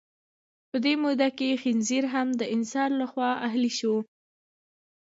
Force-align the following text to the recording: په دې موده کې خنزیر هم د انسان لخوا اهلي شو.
په 0.69 0.77
دې 0.85 0.93
موده 1.03 1.29
کې 1.37 1.59
خنزیر 1.61 2.03
هم 2.13 2.27
د 2.39 2.41
انسان 2.55 2.89
لخوا 3.01 3.29
اهلي 3.47 3.71
شو. 3.79 3.95